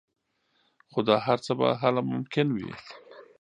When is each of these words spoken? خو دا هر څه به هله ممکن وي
خو 0.91 0.99
دا 1.07 1.15
هر 1.25 1.37
څه 1.45 1.51
به 1.59 1.67
هله 1.81 2.01
ممکن 2.11 2.47
وي 2.55 2.71